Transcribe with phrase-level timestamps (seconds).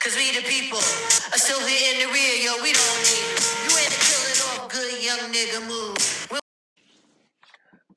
[0.00, 3.42] Cause we the people are still here in the rear, yo, we don't need it.
[3.64, 6.30] You ain't killing off good young nigga move.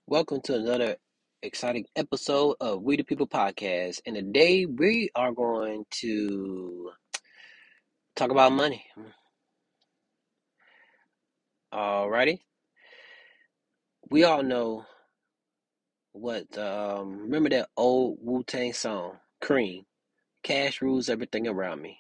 [0.07, 0.97] Welcome to another
[1.43, 4.02] exciting episode of We the People podcast.
[4.05, 6.91] And today we are going to
[8.16, 8.85] talk about money.
[11.73, 12.41] Alrighty.
[14.11, 14.85] We all know
[16.13, 19.85] what, um, remember that old Wu Tang song, Cream?
[20.43, 21.99] Cash rules everything around me.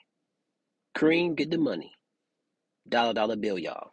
[0.95, 1.93] Cream, get the money.
[2.87, 3.91] Dollar, dollar bill, y'all.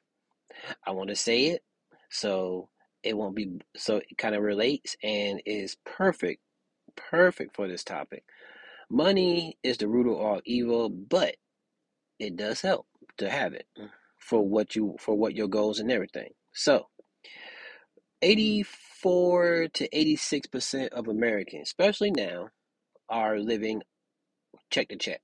[0.87, 1.63] I want to say it
[2.11, 2.69] so
[3.03, 6.41] it won't be, so it kind of relates and is perfect,
[6.97, 8.25] perfect for this topic.
[8.91, 11.37] Money is the root of all evil, but
[12.19, 12.87] it does help
[13.19, 13.67] to have it
[14.19, 16.31] for what you for what your goals and everything.
[16.53, 16.89] So,
[18.23, 22.51] 84 to 86 percent of Americans, especially now,
[23.09, 23.83] are living
[24.71, 25.21] check to check.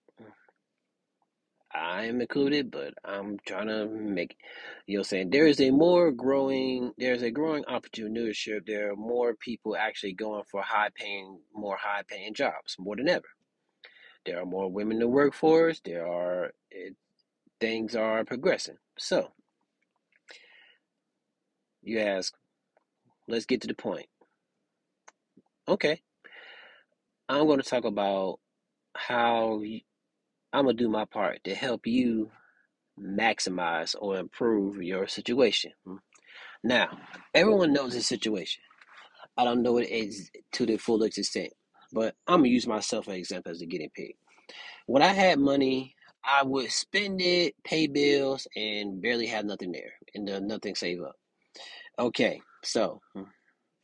[1.75, 2.93] I am included, mm-hmm.
[2.93, 4.37] but I'm trying to make,
[4.87, 8.67] you know, saying there is a more growing, there's a growing entrepreneurship.
[8.67, 13.09] There are more people actually going for high paying, more high paying jobs more than
[13.09, 13.29] ever.
[14.25, 15.81] There are more women in the workforce.
[15.85, 16.95] There are it,
[17.61, 18.77] things are progressing.
[18.99, 19.33] So
[21.83, 22.35] you ask,
[23.27, 24.07] let's get to the point.
[25.67, 26.03] Okay,
[27.29, 28.41] I'm going to talk about
[28.95, 29.63] how
[30.53, 32.31] I'm gonna do my part to help you
[32.99, 35.73] maximize or improve your situation.
[36.63, 36.99] Now,
[37.35, 38.63] everyone knows this situation.
[39.37, 41.53] I don't know it is to the full extent,
[41.93, 44.15] but I'm gonna use myself as an example as a getting paid.
[44.87, 49.95] When I had money, I would spend it, pay bills, and barely have nothing there,
[50.15, 51.17] and uh, nothing save up.
[51.99, 53.01] Okay, so,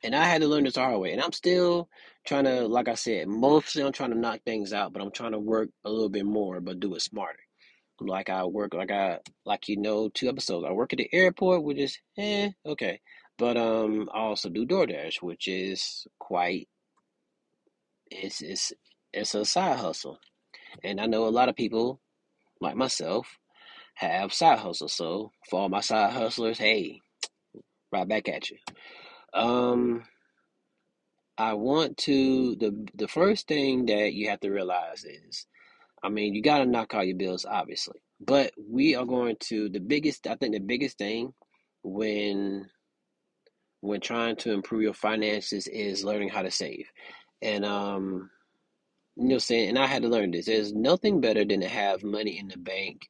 [0.02, 1.88] and I had to learn this the hard way, and I'm still
[2.26, 5.32] trying to, like I said, mostly I'm trying to knock things out, but I'm trying
[5.32, 7.38] to work a little bit more, but do it smarter.
[8.00, 10.64] Like I work, like I, like you know, two episodes.
[10.68, 13.00] I work at the airport, which is, eh, okay,
[13.38, 16.68] but um, I also do DoorDash, which is quite,
[18.10, 18.72] it's it's
[19.12, 20.18] it's a side hustle,
[20.84, 22.00] and I know a lot of people
[22.60, 23.38] like myself
[23.94, 24.92] have side hustles.
[24.92, 27.00] So for all my side hustlers, hey,
[27.92, 28.58] right back at you.
[29.34, 30.04] Um,
[31.36, 35.46] I want to the the first thing that you have to realize is,
[36.02, 39.68] I mean, you got to knock out your bills, obviously, but we are going to
[39.68, 40.26] the biggest.
[40.26, 41.32] I think the biggest thing
[41.82, 42.68] when
[43.80, 46.86] when trying to improve your finances is learning how to save,
[47.40, 48.30] and um,
[49.16, 50.46] you know, saying, and I had to learn this.
[50.46, 53.08] There's nothing better than to have money in the bank.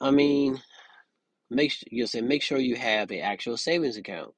[0.00, 0.60] I mean,
[1.50, 4.34] make you say make sure you have an actual savings account.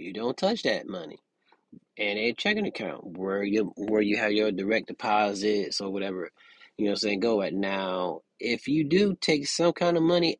[0.00, 1.18] You don't touch that money
[1.96, 6.30] and a checking account where you where you have your direct deposits or whatever,
[6.76, 7.54] you know, what I'm saying go at.
[7.54, 10.38] Now, if you do take some kind of money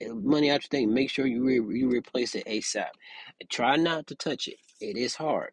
[0.00, 2.88] eh, money out your thing, make sure you re- you replace it ASAP.
[3.50, 4.56] Try not to touch it.
[4.80, 5.52] It is hard,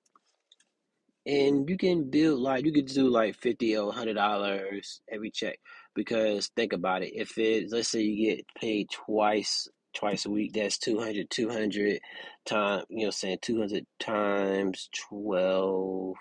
[1.25, 5.59] and you can build like you could do like fifty or hundred dollars every check.
[5.95, 10.53] Because think about it, if it let's say you get paid twice twice a week,
[10.53, 11.99] that's 200, 200
[12.45, 16.15] times, you know, saying 200 times 12.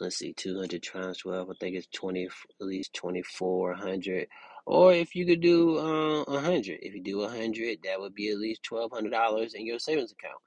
[0.00, 4.28] Let's see, 200 times 12, I think it's 20, at least 2400.
[4.66, 8.38] Or if you could do uh, 100, if you do 100, that would be at
[8.38, 10.40] least $1,200 in your savings account.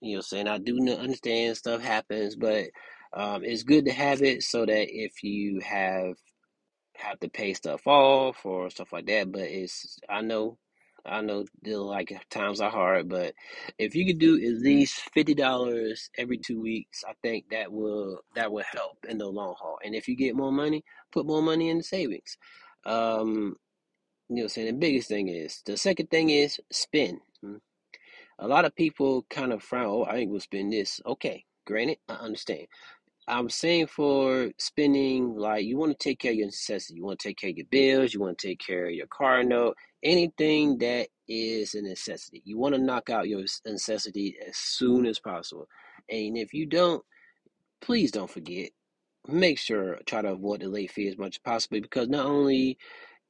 [0.00, 2.68] You know, saying I do understand stuff happens, but
[3.12, 6.14] um, it's good to have it so that if you have
[6.96, 9.30] have to pay stuff off or stuff like that.
[9.30, 10.58] But it's I know
[11.06, 13.34] I know the like times are hard, but
[13.78, 18.20] if you could do at least fifty dollars every two weeks, I think that will
[18.34, 19.78] that will help in the long haul.
[19.84, 22.36] And if you get more money, put more money in the savings.
[22.84, 23.56] Um,
[24.28, 27.20] you know, saying the biggest thing is the second thing is spend.
[27.42, 27.56] Hmm.
[28.38, 29.86] A lot of people kind of frown.
[29.86, 31.00] Oh, I ain't gonna spend this.
[31.06, 32.66] Okay, granted, I understand.
[33.28, 36.96] I'm saying for spending, like you want to take care of your necessities.
[36.96, 38.14] You want to take care of your bills.
[38.14, 39.76] You want to take care of your car note.
[40.02, 42.42] Anything that is a necessity.
[42.44, 45.68] You want to knock out your necessity as soon as possible.
[46.08, 47.04] And if you don't,
[47.80, 48.70] please don't forget.
[49.26, 52.78] Make sure try to avoid the late fee as much as possible because not only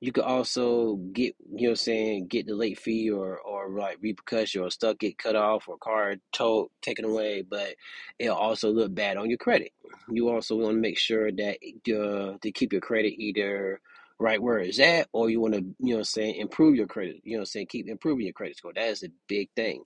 [0.00, 3.70] you could also get you know what I'm saying get the late fee or or
[3.70, 7.74] like repercussion or stuff get cut off or car towed taken away but
[8.18, 9.72] it'll also look bad on your credit.
[10.08, 11.58] You also want to make sure that
[11.88, 13.80] uh, to keep your credit either
[14.20, 16.86] right where it's at or you want to you know what I'm saying improve your
[16.86, 18.72] credit you know what I'm saying keep improving your credit score.
[18.74, 19.82] That is a big thing.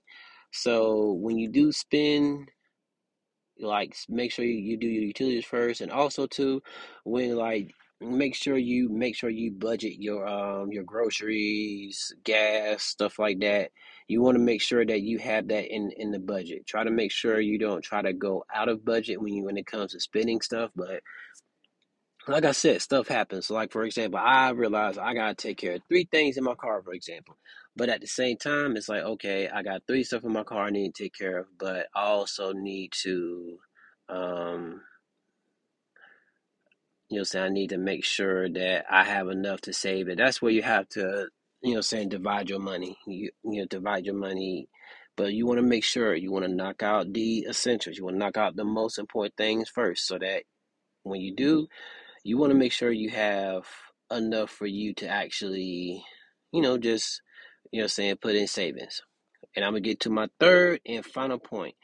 [0.51, 2.49] So when you do spend
[3.59, 6.61] like make sure you, you do your utilities first and also too
[7.03, 7.71] when like
[8.03, 13.71] make sure you make sure you budget your um your groceries gas stuff like that
[14.07, 16.67] You want to make sure that you have that in in the budget.
[16.67, 19.57] Try to make sure you don't try to go out of budget when you when
[19.57, 20.71] it comes to spending stuff.
[20.75, 21.01] But
[22.27, 23.47] like I said, stuff happens.
[23.47, 26.55] So like for example, I realized I gotta take care of three things in my
[26.55, 27.37] car, for example.
[27.75, 30.65] But at the same time, it's like okay, I got three stuff in my car
[30.65, 33.57] I need to take care of, but I also need to.
[34.09, 34.81] Um,
[37.13, 40.17] you know, saying I need to make sure that I have enough to save it.
[40.17, 41.27] That's where you have to,
[41.61, 42.97] you know, saying divide your money.
[43.05, 44.67] You you know, divide your money,
[45.15, 47.97] but you want to make sure you want to knock out the essentials.
[47.97, 50.43] You want to knock out the most important things first, so that
[51.03, 51.67] when you do,
[52.23, 53.67] you want to make sure you have
[54.11, 56.03] enough for you to actually,
[56.51, 57.21] you know, just
[57.71, 59.01] you know, saying put in savings.
[59.55, 61.75] And I'm gonna get to my third and final point.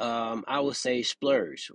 [0.00, 1.70] Um, I would say splurge.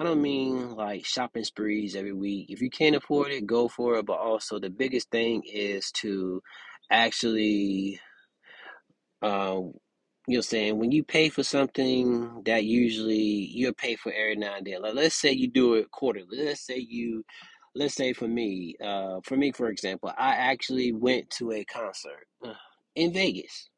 [0.00, 2.46] I don't mean like shopping sprees every week.
[2.48, 4.06] If you can't afford it, go for it.
[4.06, 6.42] But also, the biggest thing is to
[6.90, 8.00] actually,
[9.20, 9.60] uh,
[10.26, 13.14] you know, saying when you pay for something that usually
[13.52, 14.80] you'll pay for every now and then.
[14.80, 16.44] Like, let's say you do it quarterly.
[16.46, 17.22] Let's say you,
[17.74, 22.26] let's say for me, uh, for me, for example, I actually went to a concert
[22.42, 22.54] uh,
[22.94, 23.68] in Vegas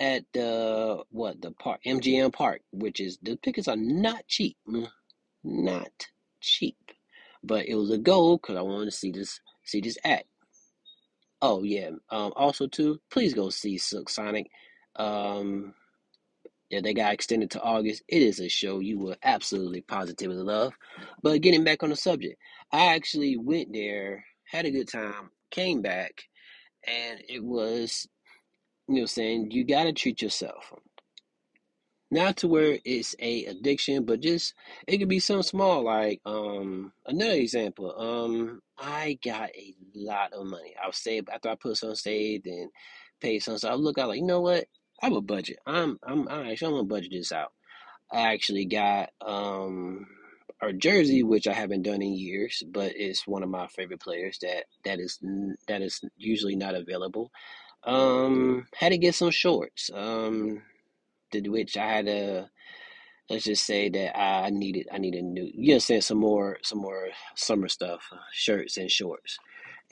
[0.00, 4.56] at the what the park MGM Park, which is the tickets are not cheap.
[4.68, 4.88] Mm
[5.44, 6.06] not
[6.40, 6.76] cheap,
[7.42, 10.26] but it was a goal because I wanted to see this see this act.
[11.42, 11.90] Oh yeah.
[12.10, 14.50] Um, also too, please go see Silk Sonic.
[14.96, 15.74] Um,
[16.68, 18.02] yeah, they got extended to August.
[18.08, 20.72] It is a show you will absolutely positively love.
[21.22, 22.36] But getting back on the subject,
[22.70, 26.12] I actually went there, had a good time, came back,
[26.86, 28.06] and it was,
[28.90, 30.72] you know, saying you got to treat yourself
[32.10, 34.54] not to where it's a addiction, but just
[34.86, 35.84] it could be something small.
[35.84, 40.74] Like um another example, um I got a lot of money.
[40.82, 42.70] I'll save after I put some saved and
[43.20, 43.58] pay some.
[43.58, 44.66] So I look out like you know what?
[45.02, 45.58] I have a budget.
[45.66, 47.52] I'm I'm I actually I'm gonna budget this out.
[48.12, 50.06] I actually got um
[50.62, 54.38] a jersey which I haven't done in years, but it's one of my favorite players
[54.42, 55.18] that that is
[55.68, 57.30] that is usually not available.
[57.84, 59.90] Um, had to get some shorts.
[59.94, 60.62] Um,
[61.30, 62.50] did which I had to
[63.30, 66.78] let's just say that I needed I needed new you know saying some more some
[66.78, 69.38] more summer stuff, uh, shirts and shorts.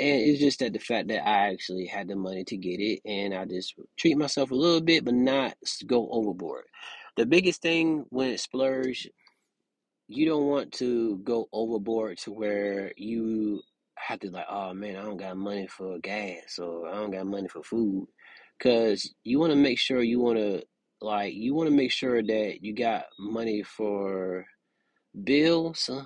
[0.00, 3.00] And it's just that the fact that I actually had the money to get it
[3.04, 5.54] and I just treat myself a little bit but not
[5.86, 6.64] go overboard.
[7.16, 9.08] The biggest thing when it splurge
[10.08, 13.60] you don't want to go overboard to where you
[14.06, 17.26] have to like, oh man, I don't got money for gas or I don't got
[17.26, 18.08] money for food,
[18.58, 20.62] because you want to make sure you want to
[21.00, 24.44] like you want to make sure that you got money for
[25.24, 25.88] bills.
[25.92, 26.04] Huh?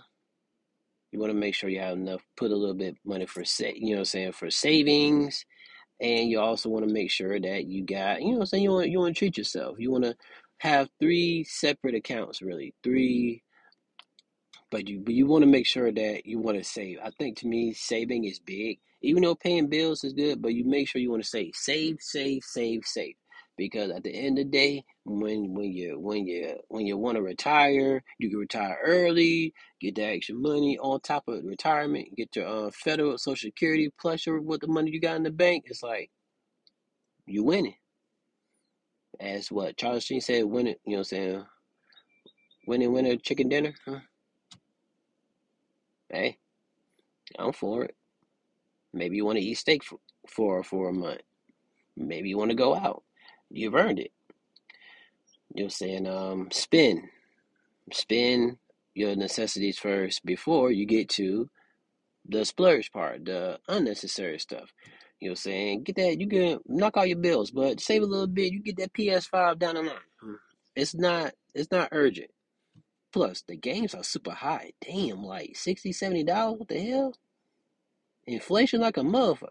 [1.12, 3.66] You want to make sure you have enough, put a little bit money for sa-
[3.74, 5.44] you know, I'm saying for savings,
[6.00, 8.70] and you also want to make sure that you got, you know, I'm saying you
[8.70, 9.76] want you want to treat yourself.
[9.78, 10.16] You want to
[10.58, 13.42] have three separate accounts, really, three
[14.72, 16.98] but you but you want to make sure that you want to save.
[17.04, 18.78] I think to me, saving is big.
[19.02, 21.98] Even though paying bills is good, but you make sure you want to save, save,
[22.00, 23.14] save, save, save.
[23.58, 27.16] Because at the end of the day, when when you when you when you want
[27.16, 32.34] to retire, you can retire early, get that extra money on top of retirement, get
[32.34, 35.64] your uh, federal social security plus your what the money you got in the bank.
[35.66, 36.10] It's like
[37.26, 37.76] you winning.
[39.20, 40.76] As what Charles Sheen said, winning.
[40.86, 41.44] You know what I'm saying?
[42.66, 43.74] Winning, winner, chicken dinner.
[43.86, 43.98] Huh?
[46.12, 46.38] Hey,
[47.38, 47.96] I'm for it.
[48.92, 51.22] Maybe you want to eat steak for, for for a month.
[51.96, 53.02] Maybe you want to go out.
[53.50, 54.12] You've earned it.
[55.54, 57.04] You're saying um spend.
[57.92, 58.58] Spend
[58.94, 61.48] your necessities first before you get to
[62.28, 64.72] the splurge part, the unnecessary stuff.
[65.20, 65.84] You know saying?
[65.84, 68.76] Get that you can knock all your bills, but save a little bit, you get
[68.78, 70.38] that PS5 down the line.
[70.76, 72.30] It's not it's not urgent.
[73.12, 74.72] Plus the games are super high.
[74.80, 76.58] Damn, like 60 70 dollars.
[76.58, 77.14] What the hell?
[78.26, 79.48] Inflation like a motherfucker.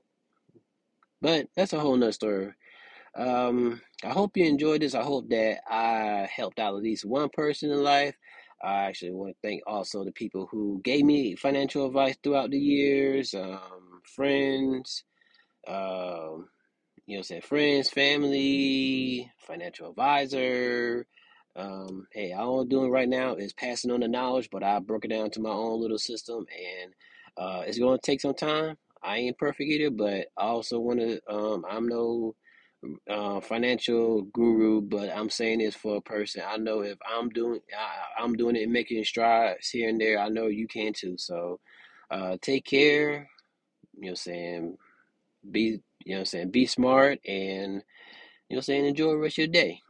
[1.22, 2.54] But that's a whole nother story.
[3.16, 4.96] Um, I hope you enjoyed this.
[4.96, 8.16] I hope that I helped out at least one person in life.
[8.64, 12.60] I actually want to thank also the people who gave me financial advice throughout the
[12.60, 15.04] years, um, friends,
[15.68, 16.48] um,
[17.08, 21.08] you know, say friends, family, financial advisor.
[21.56, 25.06] Um, hey, all I'm doing right now is passing on the knowledge, but I broke
[25.06, 26.46] it down to my own little system,
[26.84, 26.94] and
[27.38, 28.78] uh, it's going to take some time.
[29.04, 31.20] I ain't perfect either, but I also want to.
[31.30, 32.36] Um, I'm no
[33.10, 36.44] uh, financial guru, but I'm saying this for a person.
[36.48, 40.20] I know if I'm doing, I, I'm doing it and making strides here and there.
[40.20, 41.18] I know you can too.
[41.18, 41.60] So,
[42.12, 43.30] uh, take care.
[43.96, 44.78] You know, what I'm saying
[45.52, 47.84] be, you know, saying be smart and
[48.50, 48.86] You know saying?
[48.86, 49.82] Enjoy the rest of your day.